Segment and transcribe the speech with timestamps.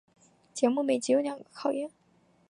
[0.51, 1.91] 节目每集有两个考验。